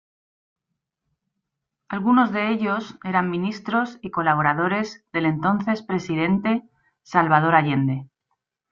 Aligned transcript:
Algunos 1.87 2.31
de 2.31 2.49
ellos 2.49 2.97
eran 3.03 3.29
ministros 3.29 3.99
y 4.01 4.09
colaboradores 4.09 5.05
del 5.13 5.27
entonces 5.27 5.83
Presidente 5.83 6.67
Salvador 7.03 7.53
Allende. 7.53 8.07